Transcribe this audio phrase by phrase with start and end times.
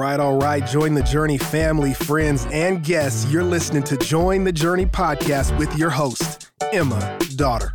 [0.00, 0.66] right, all right.
[0.66, 3.30] Join the Journey family, friends, and guests.
[3.30, 7.74] You're listening to Join the Journey podcast with your host, Emma Dotter.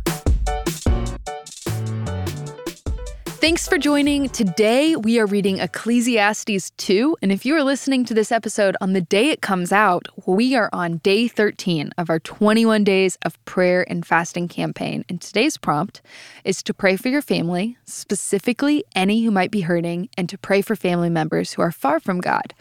[3.46, 4.28] Thanks for joining.
[4.28, 7.16] Today we are reading Ecclesiastes 2.
[7.22, 10.56] And if you are listening to this episode on the day it comes out, we
[10.56, 15.04] are on day 13 of our 21 days of prayer and fasting campaign.
[15.08, 16.02] And today's prompt
[16.42, 20.60] is to pray for your family, specifically any who might be hurting, and to pray
[20.60, 22.52] for family members who are far from God.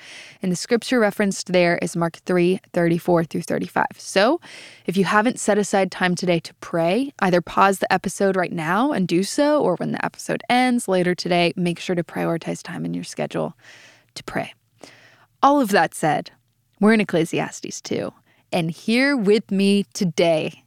[0.43, 3.85] And the scripture referenced there is Mark 3 34 through 35.
[3.97, 4.39] So
[4.85, 8.91] if you haven't set aside time today to pray, either pause the episode right now
[8.91, 12.85] and do so, or when the episode ends, later today, make sure to prioritize time
[12.85, 13.55] in your schedule
[14.15, 14.53] to pray.
[15.41, 16.31] All of that said,
[16.79, 18.11] we're in Ecclesiastes 2.
[18.51, 20.63] And here with me today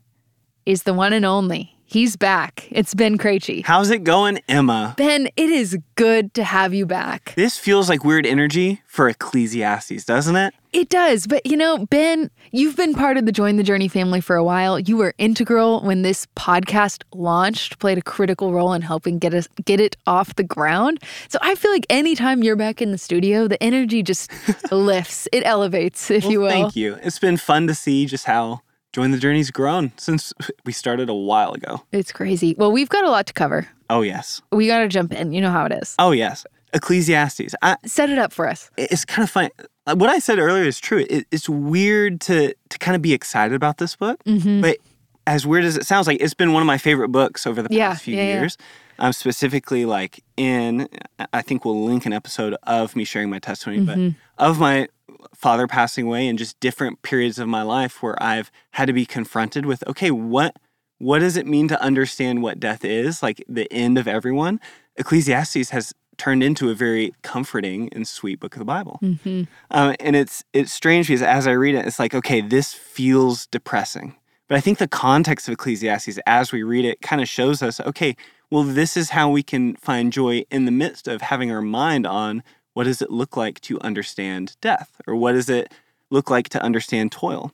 [0.67, 1.75] is the one and only.
[1.85, 2.69] He's back.
[2.71, 3.65] It's Ben Krejci.
[3.65, 4.95] How's it going, Emma?
[4.99, 7.33] Ben, it is good to have you back.
[7.35, 10.53] This feels like weird energy for Ecclesiastes, doesn't it?
[10.73, 11.27] It does.
[11.27, 14.45] But you know, Ben, you've been part of the Join the Journey family for a
[14.45, 14.79] while.
[14.79, 19.49] You were integral when this podcast launched, played a critical role in helping get us
[19.65, 21.03] get it off the ground.
[21.29, 24.31] So I feel like anytime you're back in the studio, the energy just
[24.73, 25.29] lifts.
[25.33, 26.51] It elevates, if well, you will.
[26.51, 26.95] Thank you.
[27.03, 28.61] It's been fun to see just how
[28.93, 30.33] Join the Journey's grown since
[30.65, 31.83] we started a while ago.
[31.93, 32.55] It's crazy.
[32.59, 33.69] Well, we've got a lot to cover.
[33.91, 34.41] Oh, yes.
[34.51, 35.33] We got to jump in.
[35.33, 35.95] You know how it is.
[35.99, 36.47] Oh, yes.
[36.73, 37.55] Ecclesiastes.
[37.63, 38.71] I, Set it up for us.
[38.77, 39.51] it's kind of funny.
[39.95, 41.05] What I said earlier is true.
[41.09, 44.61] It, it's weird to to kind of be excited about this book, Mm-hmm.
[44.61, 44.79] but
[45.27, 47.69] as weird as it sounds, like it's been one of my favorite books over the
[47.69, 48.41] past Yeah, few yeah, yeah.
[48.41, 48.57] years.
[49.01, 50.89] Um, specifically, like in,
[51.33, 54.09] I think we'll link an episode of me sharing my testimony, Mm-hmm.
[54.37, 54.89] but of my
[55.35, 59.05] father passing away and just different periods of my life where I've had to be
[59.07, 60.57] confronted with, okay, what
[60.99, 64.59] what does it mean to understand what death is, like the end of everyone?
[64.97, 68.99] Ecclesiastes has turned into a very comforting and sweet book of the Bible.
[69.03, 69.45] Mm-hmm.
[69.71, 73.47] Um, and it's it's strange because as I read it, it's like, okay, this feels
[73.47, 74.15] depressing.
[74.49, 77.81] But I think the context of Ecclesiastes as we read it kind of shows us,
[77.81, 78.17] okay,
[78.51, 82.07] well, this is how we can find joy in the midst of having our mind
[82.07, 82.43] on
[82.73, 85.73] what does it look like to understand death, or what does it
[86.11, 87.53] look like to understand toil.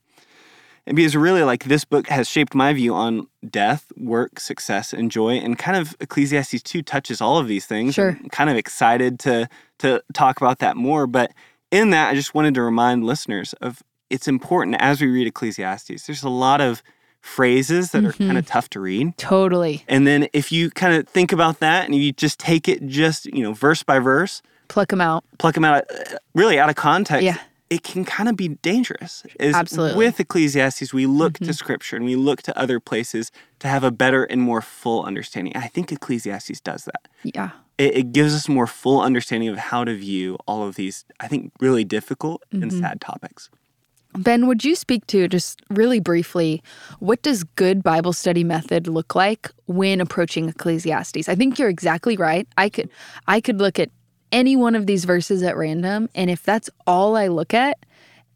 [0.86, 5.10] And because really, like this book has shaped my view on death, work, success, and
[5.10, 7.94] joy, and kind of Ecclesiastes two touches all of these things.
[7.94, 8.18] Sure.
[8.22, 11.06] I'm kind of excited to to talk about that more.
[11.06, 11.32] But
[11.70, 16.06] in that, I just wanted to remind listeners of it's important as we read Ecclesiastes.
[16.06, 16.82] There's a lot of
[17.20, 19.16] phrases that are kind of tough to read.
[19.16, 19.82] Totally.
[19.88, 23.24] And then if you kind of think about that and you just take it just,
[23.24, 25.24] you know, verse by verse, Pluck them out.
[25.38, 27.38] pluck them out uh, really out of context, Yeah.
[27.74, 29.24] It can kind of be dangerous.
[29.40, 29.90] Is Absolutely.
[29.90, 29.98] Mm-hmm.
[29.98, 33.90] With Ecclesiastes, we look to scripture and we look to other places to have a
[33.90, 35.56] better and more full understanding.
[35.56, 37.08] I think Ecclesiastes does that.
[37.24, 37.50] Yeah.
[37.76, 41.26] It, it gives us more full understanding of how to view all of these, I
[41.26, 42.80] think, really difficult and Mm-hmm.
[42.80, 43.50] sad topics.
[44.16, 46.62] Ben, would you speak to just really briefly
[47.00, 51.28] what does good Bible study method look like when approaching Ecclesiastes?
[51.28, 52.46] I think you're exactly right.
[52.56, 52.88] I could
[53.26, 53.90] I could look at
[54.34, 57.78] any one of these verses at random and if that's all I look at,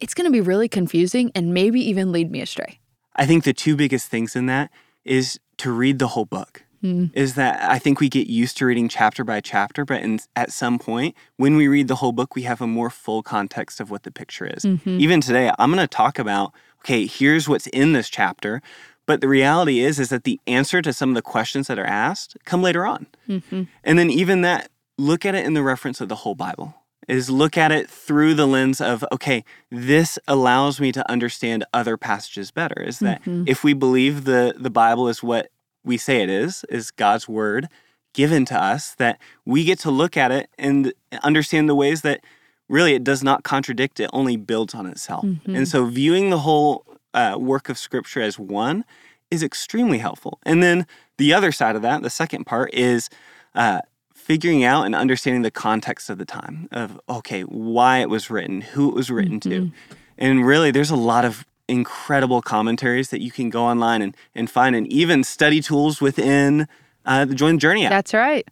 [0.01, 2.79] it's going to be really confusing and maybe even lead me astray.
[3.17, 4.71] I think the two biggest things in that
[5.05, 6.65] is to read the whole book.
[6.81, 7.07] Hmm.
[7.13, 10.53] Is that I think we get used to reading chapter by chapter, but in, at
[10.53, 13.91] some point, when we read the whole book, we have a more full context of
[13.91, 14.63] what the picture is.
[14.63, 15.01] Mm-hmm.
[15.01, 18.63] Even today, I'm going to talk about okay, here's what's in this chapter,
[19.07, 21.85] but the reality is is that the answer to some of the questions that are
[21.85, 23.09] asked come later on.
[23.29, 23.65] Mm-hmm.
[23.83, 26.75] And then even that, look at it in the reference of the whole Bible.
[27.07, 31.97] Is look at it through the lens of, okay, this allows me to understand other
[31.97, 32.83] passages better.
[32.83, 35.49] Is that if we believe the the Bible is what
[35.85, 37.69] we say it is, is God's word
[38.13, 40.93] given to us, that we get to look at it and
[41.23, 42.21] understand the ways that
[42.69, 45.25] really it does not contradict, it only builds on itself.
[45.57, 48.85] And so viewing the whole uh, work of Scripture as one
[49.31, 50.41] is extremely helpful.
[50.45, 53.09] And then the other side of that, the second part, is
[53.55, 53.81] uh,
[54.29, 58.61] figuring out and understanding the context of the time of, okay, why it was written,
[58.61, 59.73] who it was written to.
[60.19, 64.51] And really, there's a lot of incredible commentaries that you can go online and, and
[64.51, 66.69] find, and even study tools within
[67.07, 67.91] uh, the Join the Journey app.
[67.91, 68.47] That's right.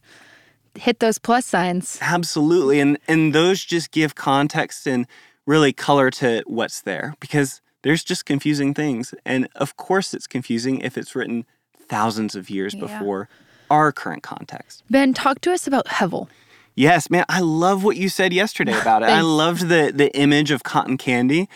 [0.77, 1.99] Hit those plus signs.
[2.01, 2.81] Absolutely.
[2.81, 5.07] And and those just give context and
[5.47, 9.15] really color to what's there because there's just confusing things.
[9.25, 11.45] And of course it's confusing if it's written
[11.89, 12.81] thousands of years Yeah.
[12.81, 13.29] before
[13.71, 14.83] our current context.
[14.91, 16.29] Ben, talk to us about Hevel.
[16.75, 19.09] Yes, man, I love what you said yesterday about it.
[19.09, 21.49] I loved the the image of cotton candy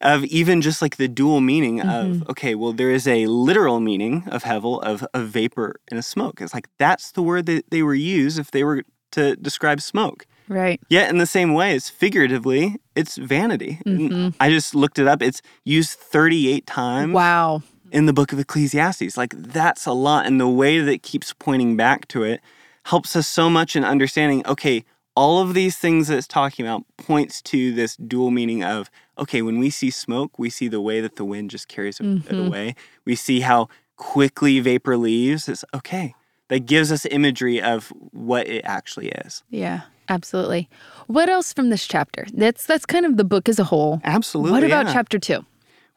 [0.00, 2.22] of even just like the dual meaning Mm-hmm.
[2.22, 6.02] of okay, well there is a literal meaning of hevel of a vapor and a
[6.02, 6.40] smoke.
[6.40, 10.26] It's like that's the word that they were used if they were to describe smoke.
[10.48, 10.80] Right.
[10.88, 13.78] Yet, in the same way, it's figuratively, it's vanity.
[13.86, 14.30] Mm-hmm.
[14.40, 15.22] I just looked it up.
[15.22, 17.62] It's used 38 times Wow.
[17.92, 19.16] In the book of Ecclesiastes.
[19.16, 20.26] Like, that's a lot.
[20.26, 22.40] And the way that it keeps pointing back to it
[22.84, 24.84] helps us so much in understanding okay,
[25.14, 29.42] all of these things that it's talking about points to this dual meaning of okay,
[29.42, 32.46] when we see smoke, we see the way that the wind just carries it Mm-hmm.
[32.46, 32.74] away.
[33.04, 35.48] We see how quickly vapor leaves.
[35.48, 36.14] It's okay.
[36.48, 39.42] That gives us imagery of what it actually is.
[39.50, 39.82] Yeah.
[40.08, 40.68] Absolutely.
[41.06, 42.26] What else from this chapter?
[42.32, 44.00] That's that's kind of the book as a whole.
[44.02, 44.50] Absolutely.
[44.50, 44.92] What about yeah.
[44.92, 45.44] chapter two?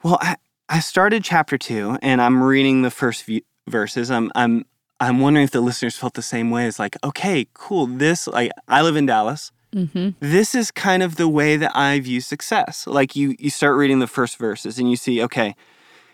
[0.03, 0.35] Well, I,
[0.69, 3.29] I started chapter two, and I'm reading the first
[3.67, 4.09] verses.
[4.09, 4.65] I'm I'm
[4.99, 6.65] I'm wondering if the listeners felt the same way.
[6.65, 7.87] It's like, okay, cool.
[7.87, 9.51] This like I live in Dallas.
[9.75, 10.09] Mm-hmm.
[10.19, 12.87] This is kind of the way that I view success.
[12.87, 15.55] Like you you start reading the first verses, and you see, okay,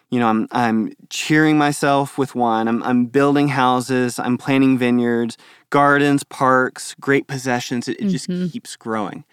[0.10, 2.68] you know, I'm I'm cheering myself with wine.
[2.68, 4.18] I'm I'm building houses.
[4.18, 5.38] I'm planting vineyards,
[5.70, 7.88] gardens, parks, great possessions.
[7.88, 9.24] It, it just keeps growing.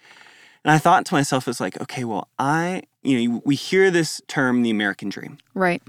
[0.67, 4.21] And I thought to myself, it's like, okay, well, I, you know, we hear this
[4.27, 5.81] term, the American dream, Right.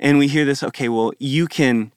[0.00, 1.92] and we hear this, okay, well, you can,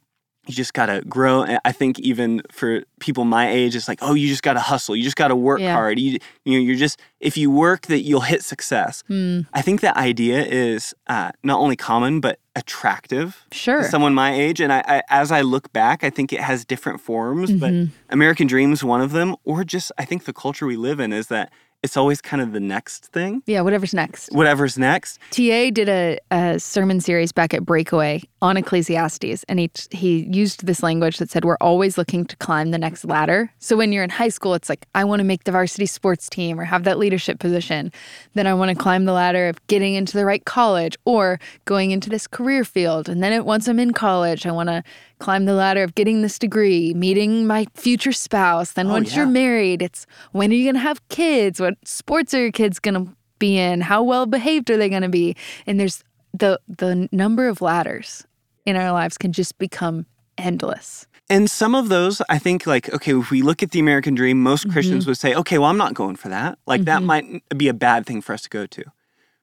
[0.46, 1.44] you just gotta grow.
[1.44, 4.94] And I think even for people my age, it's like, oh, you just gotta hustle.
[4.94, 5.72] You just gotta work Yeah.
[5.74, 6.00] hard.
[6.00, 9.06] You, you know, you're just, if you work, that you'll hit success.
[9.08, 9.42] Hmm.
[9.54, 13.84] I think that idea is uh, not only common, but attractive Sure.
[13.84, 14.60] to someone my age.
[14.60, 17.60] And I, I, as I look back, I think it has different forms, Mm-hmm.
[17.86, 19.36] but American Dream is one of them.
[19.46, 21.52] Or just, I think the culture we live in is that
[21.84, 23.62] it's always kind of the next thing, yeah.
[23.62, 24.32] Whatever's next.
[24.32, 25.20] whatever's next.
[25.30, 30.66] TA did a, a sermon series back at Breakaway on Ecclesiastes, and he he used
[30.66, 33.52] this language that said we're always looking to climb the next ladder.
[33.60, 36.30] So when you're in high school, it's like I want to make the varsity sports
[36.30, 37.92] team or have that leadership position.
[38.34, 41.92] Then I want to climb the ladder of getting into the right college or going
[41.92, 43.08] into this career field.
[43.08, 44.84] And then it, once I'm in college, I want to
[45.20, 48.74] climb the ladder of getting this degree, meeting my future spouse.
[48.74, 51.60] Then once you're married, it's when are you gonna have kids?
[51.60, 53.06] What sports are your kids gonna
[53.40, 53.82] be in?
[53.82, 55.36] How well behaved are they going to be?
[55.68, 56.04] And there's
[56.34, 58.26] the the number of ladders
[58.66, 60.06] in our lives can just become
[60.38, 61.06] endless.
[61.30, 64.42] And some of those, I think, like, okay, if we look at the American Dream,
[64.42, 65.10] most Christians Mm-hmm.
[65.12, 66.58] would say, okay, well, I'm not going for that.
[66.66, 68.84] Like, that might be a bad thing for us to go to.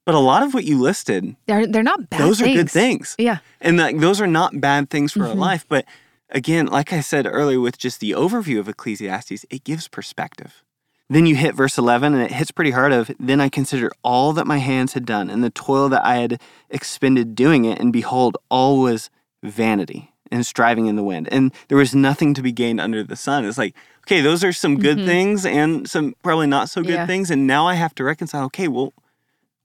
[0.06, 2.20] But a lot of what you listed, They're they're not bad.
[2.20, 3.14] those are good things.
[3.14, 3.16] things.
[3.18, 3.38] Yeah.
[3.60, 5.28] And like, those are not bad things for Mm-hmm.
[5.30, 5.64] our life.
[5.68, 5.86] But
[6.30, 10.62] again, like I said earlier, with just the overview of Ecclesiastes, it gives perspective.
[11.08, 14.32] Then you hit verse 11, and it hits pretty hard of, Then I considered all
[14.34, 16.40] that my hands had done, and the toil that I had
[16.70, 19.10] expended doing it, and behold, all was
[19.42, 21.28] vanity and striving in the wind.
[21.30, 23.44] And there was nothing to be gained under the sun.
[23.44, 23.74] It's like,
[24.06, 26.96] okay, those are some good things and some probably not so good Mm-hmm.
[27.00, 27.06] Yeah.
[27.06, 27.30] things.
[27.30, 28.92] And now I have to reconcile, okay, well,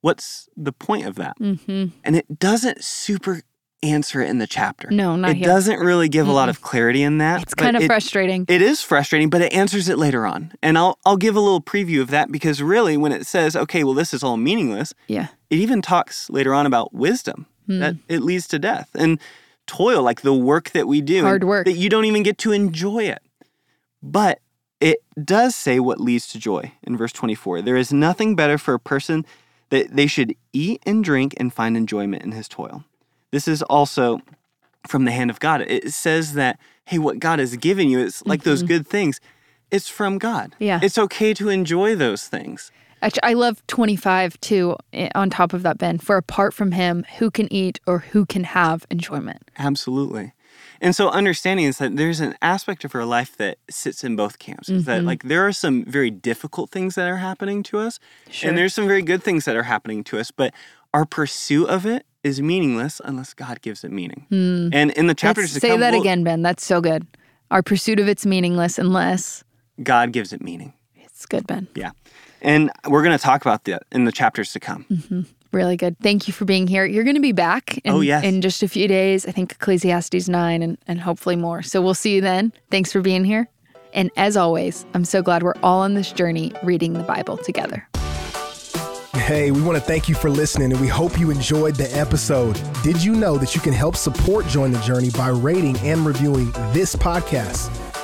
[0.02, 1.38] what's the point of that?
[1.40, 1.88] Mm-hmm.
[2.04, 3.42] And it doesn't super
[3.82, 4.90] answer it in the chapter.
[4.92, 5.46] No, not it here.
[5.48, 7.44] doesn't really give a lot of clarity in that.
[7.44, 8.46] It's kind of it- frustrating.
[8.50, 10.52] It is frustrating, but it answers it later on.
[10.62, 13.84] And I'll I'll give a little preview of that because really when it says, okay,
[13.86, 15.28] well this is all meaningless, yeah.
[15.50, 17.80] it even talks later on about wisdom Hmm.
[17.82, 19.20] that it leads to death and
[19.68, 21.66] toil like the work that we do Hard work.
[21.66, 23.20] that you don't even get to enjoy it
[24.02, 24.40] but
[24.80, 28.74] it does say what leads to joy in verse 24 there is nothing better for
[28.74, 29.24] a person
[29.70, 32.84] that they should eat and drink and find enjoyment in his toil
[33.32, 34.20] this is also
[34.88, 38.26] from the hand of god it says that hey what god has given you it's
[38.26, 39.20] like those good things
[39.72, 40.64] it's from god Mm-hmm.
[40.64, 40.80] Yeah.
[40.82, 42.72] it's okay to enjoy those things
[43.24, 46.00] I love 25 too, eh, on top of that, Ben.
[46.00, 49.50] For apart from him, who can eat or who can have enjoyment?
[49.58, 50.34] Absolutely.
[50.82, 54.40] And so understanding is that there's an aspect of our life that sits in both
[54.40, 54.70] camps.
[54.70, 54.84] Mm-hmm.
[54.84, 58.50] that like there are some very difficult things that are happening to us, Sure.
[58.50, 60.54] and there's some very good things that are happening to us, but
[60.94, 64.26] our pursuit of it is meaningless unless God gives it meaning.
[64.32, 65.54] And in the chapters.
[65.54, 66.42] Let's say come, that we'll- again, Ben.
[66.42, 67.06] That's so good.
[67.52, 69.44] Our pursuit of it's meaningless unless
[69.82, 70.74] God gives it meaning.
[70.96, 71.68] it's good, Ben.
[71.76, 71.92] Yeah.
[72.42, 74.86] And we're going to talk about that in the chapters to come.
[74.90, 75.22] Mm-hmm.
[75.52, 75.98] Really good.
[76.00, 76.86] Thank you for being here.
[76.86, 78.24] You're going to be back in, Oh, yes.
[78.24, 79.26] in just a few days.
[79.28, 81.64] I think Ecclesiastes 9 and, and hopefully more.
[81.64, 82.54] So we'll see you then.
[82.70, 83.50] Thanks for being here.
[83.92, 87.88] And as always, I'm so glad we're all on this journey reading the Bible together.
[89.14, 92.60] Hey, we want to thank you for listening and we hope you enjoyed the episode.
[92.84, 96.52] Did you know that you can help support Join the Journey by rating and reviewing
[96.74, 97.70] this podcast?